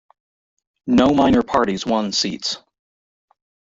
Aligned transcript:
No 0.87 1.13
minor 1.13 1.43
parties 1.43 1.85
won 1.85 2.11
seats. 2.11 2.57